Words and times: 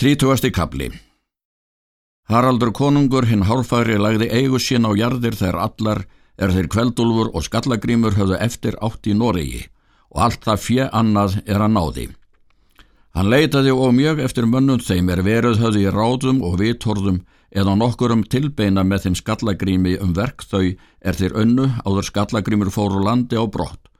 Þrítugasti 0.00 0.48
kabli 0.48 0.86
Haraldur 2.32 2.70
konungur 2.72 3.26
hinn 3.28 3.42
hárfæri 3.44 3.98
lagði 4.00 4.30
eigu 4.32 4.56
sín 4.56 4.88
á 4.88 4.96
jarðir 4.96 5.36
þegar 5.36 5.58
allar 5.60 6.00
er 6.40 6.54
þeir 6.54 6.68
kveldulfur 6.72 7.28
og 7.36 7.44
skallagrímur 7.44 8.16
höfðu 8.16 8.38
eftir 8.46 8.78
átt 8.80 9.10
í 9.12 9.18
Noregi 9.18 9.60
og 10.08 10.22
allt 10.24 10.48
það 10.48 10.64
fjö 10.64 10.88
annað 11.02 11.36
er 11.44 11.66
að 11.66 11.74
náði. 11.76 12.06
Hann 13.12 13.28
leitaði 13.28 13.76
og 13.76 13.92
mjög 13.98 14.24
eftir 14.24 14.48
mönnum 14.48 14.80
þeim 14.80 15.12
er 15.12 15.24
veruð 15.28 15.60
höfðu 15.66 15.84
í 15.84 15.92
ráðum 15.92 16.40
og 16.48 16.56
vitorðum 16.64 17.20
eða 17.52 17.76
nokkurum 17.84 18.24
tilbeina 18.24 18.80
með 18.80 19.04
þeim 19.04 19.20
skallagrími 19.20 19.98
um 20.00 20.16
verk 20.16 20.48
þau 20.48 20.64
er 20.64 21.20
þeir 21.20 21.36
önnu 21.44 21.74
áður 21.84 22.08
skallagrímur 22.08 22.72
fóru 22.72 23.04
landi 23.04 23.36
á 23.36 23.44
brott. 23.44 23.92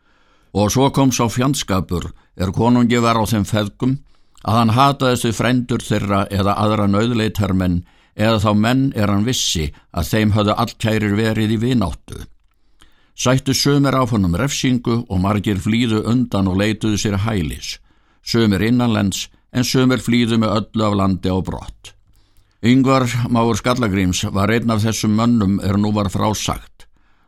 Og 0.57 0.73
svo 0.73 0.89
kom 0.97 1.13
sá 1.13 1.27
fjandskapur 1.29 2.15
er 2.41 2.57
konungi 2.57 3.05
var 3.05 3.21
á 3.21 3.25
þeim 3.29 3.45
feðgum 3.45 4.01
að 4.45 4.59
hann 4.59 4.75
hataði 4.77 5.17
þessu 5.17 5.37
frendur 5.37 5.85
þeirra 5.85 6.21
eða 6.33 6.57
aðra 6.65 6.87
nöðleitarmenn 6.91 7.83
eða 8.17 8.41
þá 8.45 8.51
menn 8.57 8.85
er 8.97 9.13
hann 9.13 9.27
vissi 9.27 9.71
að 9.93 10.11
þeim 10.13 10.35
höfðu 10.37 10.57
allkærir 10.65 11.17
verið 11.19 11.55
í 11.57 11.61
vináttu. 11.65 12.25
Sættu 13.21 13.55
sömur 13.55 13.97
á 13.97 14.03
honum 14.09 14.37
refsingu 14.39 15.03
og 15.09 15.21
margir 15.21 15.61
flýðu 15.61 16.05
undan 16.09 16.49
og 16.49 16.57
leituðu 16.61 16.99
sér 17.01 17.19
hælis, 17.27 17.79
sömur 18.25 18.65
innanlends 18.65 19.29
en 19.53 19.67
sömur 19.67 20.01
flýðu 20.01 20.41
með 20.41 20.55
öllu 20.61 20.87
af 20.87 20.97
landi 20.97 21.33
á 21.33 21.39
brott. 21.45 21.95
Yngvar 22.65 23.09
Máur 23.33 23.57
Skallagríms 23.57 24.23
var 24.33 24.53
einn 24.53 24.73
af 24.73 24.83
þessum 24.85 25.15
mönnum 25.17 25.61
er 25.65 25.79
nú 25.81 25.93
var 25.97 26.11
frásagt. 26.13 26.87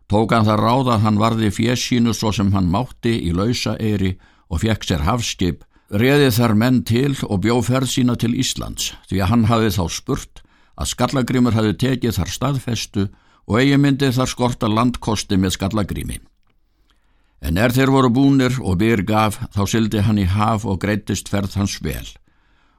Tók 0.09 0.33
hann 0.33 0.45
það 0.45 0.61
ráð 0.61 0.91
að 0.93 1.05
hann 1.07 1.21
varði 1.21 1.49
fjesínu 1.53 2.13
svo 2.13 2.33
sem 2.37 2.51
hann 2.53 2.69
mátti 2.69 3.15
í 3.29 3.33
lausa 3.33 3.79
eiri 3.81 4.19
og 4.53 4.61
fekk 4.61 4.85
sér 4.85 5.07
hafskip 5.07 5.65
reði 5.93 6.31
þar 6.33 6.55
menn 6.57 6.81
til 6.89 7.13
og 7.29 7.43
bjó 7.45 7.59
ferð 7.65 7.91
sína 7.93 8.17
til 8.17 8.33
Íslands 8.33 8.93
því 9.11 9.21
að 9.21 9.31
hann 9.33 9.49
hafi 9.51 9.73
þá 9.77 9.85
spurt 9.93 10.43
að 10.81 10.89
skallagrimur 10.95 11.57
hafi 11.57 11.75
tekið 11.77 12.17
þar 12.17 12.33
staðfestu 12.33 13.09
og 13.47 13.59
eigi 13.61 13.77
myndi 13.77 14.09
þar 14.15 14.31
skorta 14.31 14.71
landkosti 14.71 15.37
með 15.37 15.57
skallagrimi. 15.59 16.19
En 17.43 17.59
er 17.59 17.75
þeir 17.75 17.91
voru 17.91 18.09
búnir 18.15 18.57
og 18.63 18.79
byr 18.81 19.03
gaf 19.05 19.41
þá 19.53 19.63
syldi 19.69 20.05
hann 20.07 20.21
í 20.23 20.29
haf 20.31 20.65
og 20.65 20.81
greittist 20.81 21.29
ferð 21.29 21.59
hans 21.59 21.77
vel. 21.83 22.07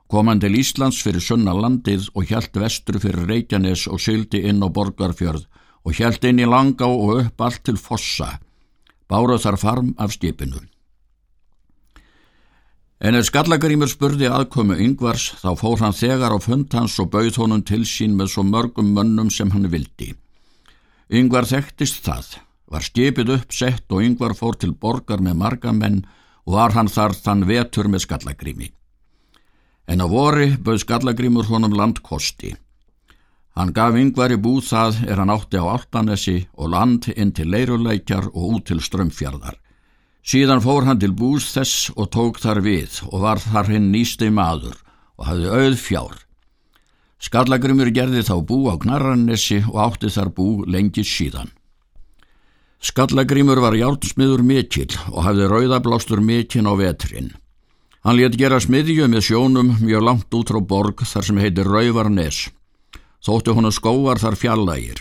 Kom 0.08 0.30
hann 0.32 0.42
til 0.42 0.56
Íslands 0.58 1.02
fyrir 1.04 1.22
sunna 1.22 1.54
landið 1.54 2.10
og 2.16 2.30
hjælt 2.32 2.58
vestru 2.58 3.02
fyrir 3.04 3.28
Reykjanes 3.30 3.86
og 3.92 4.02
syldi 4.02 4.42
inn 4.50 4.64
á 4.64 4.68
Borgarfjörð 4.74 5.46
og 5.84 5.98
hjælt 6.00 6.26
inn 6.26 6.42
í 6.42 6.50
Langá 6.50 6.88
og 6.88 7.18
upp 7.20 7.42
allt 7.42 7.66
til 7.68 7.78
Fossa. 7.78 8.40
Báruð 9.10 9.44
þar 9.44 9.60
farm 9.60 9.96
af 10.00 10.16
skipinu. 10.16 10.64
En 13.04 13.18
ef 13.20 13.26
skallagrimur 13.28 13.90
spurði 13.92 14.30
aðkomu 14.32 14.78
yngvars 14.80 15.34
þá 15.42 15.50
fór 15.60 15.82
hann 15.84 15.96
þegar 15.98 16.32
á 16.32 16.40
fund 16.40 16.72
hans 16.72 16.94
og 17.04 17.10
bauð 17.12 17.36
honum 17.42 17.64
til 17.68 17.82
sín 17.84 18.14
með 18.16 18.30
svo 18.32 18.44
mörgum 18.48 18.94
mönnum 18.96 19.28
sem 19.28 19.50
hann 19.52 19.68
vildi. 19.74 20.14
Yngvar 21.12 21.44
þekktist 21.50 22.00
það, 22.06 22.30
var 22.72 22.86
skipið 22.88 23.34
uppsett 23.36 23.92
og 23.92 24.06
yngvar 24.06 24.38
fór 24.40 24.56
til 24.56 24.72
borgar 24.72 25.20
með 25.20 25.36
marga 25.42 25.74
menn 25.76 26.06
og 26.48 26.56
var 26.56 26.78
hann 26.78 26.88
þar 26.88 27.18
þann 27.26 27.44
vetur 27.50 27.92
með 27.92 28.06
skallagrimi. 28.06 28.70
En 29.92 30.00
á 30.00 30.08
vori 30.08 30.54
bauð 30.56 30.86
skallagrimur 30.86 31.52
honum 31.52 31.76
landkosti. 31.76 32.54
Hann 33.60 33.76
gaf 33.76 34.00
yngvar 34.00 34.32
í 34.32 34.40
búð 34.40 34.64
það 34.70 35.04
er 35.10 35.20
hann 35.20 35.36
átti 35.36 35.60
á 35.60 35.68
Altanesi 35.76 36.38
og 36.56 36.72
land 36.72 37.12
inn 37.18 37.36
til 37.36 37.52
leiruleikjar 37.52 38.32
og 38.32 38.48
út 38.56 38.72
til 38.72 38.80
strömmfjörðar. 38.80 39.60
Síðan 40.24 40.62
fór 40.64 40.86
hann 40.88 41.02
til 41.02 41.12
bús 41.12 41.50
þess 41.52 41.90
og 42.00 42.08
tók 42.16 42.40
þar 42.40 42.62
við 42.64 43.02
og 43.10 43.26
var 43.26 43.42
þar 43.44 43.74
hinn 43.74 43.90
nýsti 43.92 44.30
maður 44.32 44.78
og 45.20 45.28
hafði 45.28 45.50
auð 45.52 45.76
fjár. 45.82 46.16
Skallagrimur 47.24 47.92
gerði 47.96 48.24
þá 48.24 48.36
bú 48.48 48.64
á 48.72 48.80
Knarrannessi 48.80 49.62
og 49.68 49.78
átti 49.84 50.12
þar 50.12 50.32
bú 50.36 50.48
lengi 50.64 51.04
síðan. 51.08 51.52
Skallagrimur 52.84 53.62
var 53.64 53.76
hjálpsmiður 53.80 54.44
mikill 54.48 54.92
og 55.12 55.24
hafði 55.28 55.48
rauðablástur 55.52 56.24
mikinn 56.24 56.68
á 56.68 56.74
vetrinn. 56.76 57.32
Hann 58.04 58.20
let 58.20 58.36
gera 58.40 58.60
smiðju 58.60 59.08
með 59.08 59.28
sjónum 59.30 59.76
mjög 59.80 60.04
langt 60.04 60.36
út 60.36 60.52
frá 60.52 60.60
borg 60.60 61.04
þar 61.08 61.28
sem 61.28 61.40
heitir 61.40 61.68
Rauvarnes. 61.68 62.50
Þóttu 63.24 63.56
honu 63.56 63.72
skóar 63.72 64.20
þar 64.20 64.36
fjallægir. 64.36 65.00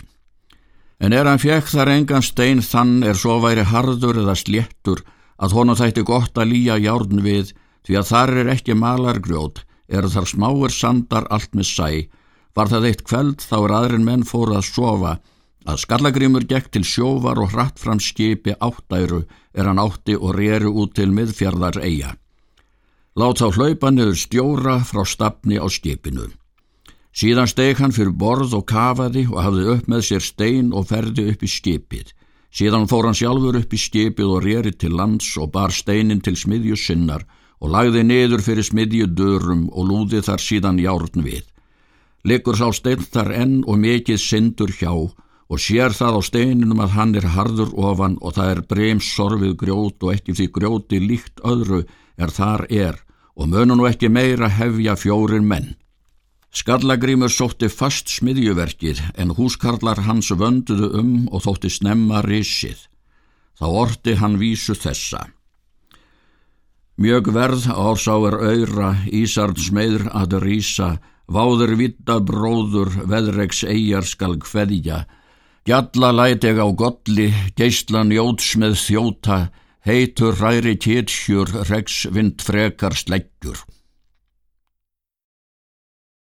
En 0.99 1.13
er 1.13 1.27
hann 1.27 1.41
fekk 1.41 1.71
þar 1.71 1.91
engan 1.95 2.25
stein 2.25 2.61
þann 2.61 3.03
er 3.03 3.17
svo 3.17 3.39
væri 3.43 3.65
harður 3.67 4.21
eða 4.23 4.35
sléttur 4.37 5.03
að 5.37 5.55
honum 5.57 5.77
þætti 5.79 6.05
gott 6.07 6.37
að 6.37 6.51
lýja 6.53 6.77
járn 6.79 7.23
við 7.25 7.53
því 7.83 7.97
að 7.99 8.09
þar 8.11 8.33
er 8.43 8.51
ekki 8.53 8.75
malargrjót, 8.79 9.63
er 9.89 10.07
þar 10.07 10.29
smáir 10.29 10.71
sandar 10.71 11.27
allt 11.29 11.51
með 11.57 11.67
sæ. 11.67 11.89
Var 12.53 12.69
það 12.69 12.87
eitt 12.89 13.03
kveld 13.07 13.43
þá 13.43 13.57
er 13.59 13.75
aðrin 13.79 14.07
menn 14.07 14.25
fór 14.27 14.53
að 14.55 14.67
sofa 14.69 15.17
að 15.63 15.79
skallagrimur 15.83 16.45
gekk 16.47 16.69
til 16.75 16.83
sjóvar 16.87 17.39
og 17.41 17.53
hratt 17.55 17.79
fram 17.79 17.99
skipi 18.03 18.55
áttæru 18.59 19.23
er 19.53 19.69
hann 19.69 19.81
átti 19.81 20.15
og 20.15 20.35
reri 20.37 20.69
út 20.69 20.93
til 20.95 21.09
miðfjardar 21.15 21.79
eiga. 21.81 22.13
Lát 23.15 23.39
þá 23.39 23.57
hlaupa 23.57 23.91
niður 23.91 24.17
stjóra 24.17 24.79
frá 24.87 25.03
stafni 25.05 25.59
á 25.61 25.67
skipinu. 25.69 26.31
Síðan 27.13 27.45
steg 27.45 27.77
hann 27.77 27.93
fyrir 27.93 28.15
borð 28.17 28.55
og 28.57 28.65
kafaði 28.65 29.27
og 29.29 29.39
hafði 29.45 29.65
upp 29.75 29.89
með 29.91 30.05
sér 30.07 30.23
stein 30.25 30.71
og 30.73 30.87
ferði 30.89 31.27
upp 31.29 31.43
í 31.45 31.49
skipið. 31.51 32.07
Síðan 32.53 32.87
fór 32.89 33.05
hann 33.05 33.17
sjálfur 33.17 33.59
upp 33.59 33.73
í 33.73 33.79
skipið 33.81 34.31
og 34.33 34.43
reri 34.45 34.73
til 34.73 34.95
lands 34.97 35.27
og 35.37 35.51
bar 35.53 35.73
steinin 35.73 36.23
til 36.25 36.33
smiðju 36.37 36.77
sinnar 36.77 37.25
og 37.61 37.69
lagði 37.75 38.01
niður 38.05 38.41
fyrir 38.45 38.65
smiðju 38.65 39.07
dörum 39.13 39.67
og 39.69 39.89
lúði 39.89 40.23
þar 40.25 40.41
síðan 40.41 40.81
járn 40.81 41.21
við. 41.25 41.45
Liggur 42.25 42.57
sá 42.57 42.71
stein 42.73 43.05
þar 43.05 43.29
enn 43.43 43.55
og 43.67 43.77
mikið 43.83 44.19
syndur 44.21 44.73
hjá 44.73 44.93
og 44.93 45.61
sér 45.61 45.93
það 45.93 46.17
á 46.17 46.21
steininum 46.25 46.81
að 46.81 46.95
hann 46.97 47.15
er 47.19 47.29
harður 47.35 47.75
ofan 47.77 48.17
og 48.25 48.33
það 48.39 48.51
er 48.55 48.61
brems 48.73 49.13
sorfið 49.13 49.53
grjót 49.61 50.01
og 50.01 50.15
ekki 50.15 50.33
því 50.33 50.49
grjóti 50.57 51.01
líkt 51.03 51.45
öðru 51.45 51.83
er 52.17 52.33
þar 52.33 52.65
er 52.73 53.01
og 53.37 53.49
mönu 53.53 53.77
nú 53.77 53.85
ekki 53.89 54.09
meira 54.09 54.49
hefja 54.49 54.97
fjórin 54.97 55.45
menn. 55.45 55.75
Skallagrímur 56.53 57.31
sótti 57.33 57.65
fast 57.73 58.11
smiðjuverkið 58.13 58.99
en 59.17 59.33
húskarlar 59.33 60.03
hans 60.05 60.29
vönduðu 60.29 60.91
um 60.99 61.13
og 61.33 61.41
þótti 61.47 61.71
snemma 61.73 62.21
risið. 62.25 62.77
Þá 63.57 63.65
orti 63.83 64.13
hann 64.19 64.37
vísu 64.41 64.75
þessa. 64.77 65.25
Mjög 67.01 67.31
verð 67.33 67.65
ársá 67.73 68.19
er 68.29 68.37
öyra, 68.37 68.91
Ísard 69.09 69.57
smeður 69.57 70.05
að 70.13 70.37
rýsa, 70.45 70.91
váður 71.25 71.73
vitta 71.79 72.19
bróður, 72.21 72.93
veðregs 73.09 73.63
eigjar 73.65 74.05
skal 74.05 74.37
hveðja, 74.37 75.01
Gjalla 75.63 76.09
læt 76.11 76.43
eg 76.43 76.57
á 76.59 76.67
golli, 76.75 77.29
geistlan 77.55 78.09
jóts 78.11 78.49
með 78.59 78.73
þjóta, 78.81 79.37
heitur 79.87 80.35
ræri 80.35 80.73
tétsjur, 80.75 81.47
regs 81.69 82.01
vind 82.11 82.43
frekar 82.43 82.91
sleggjur. 82.99 83.61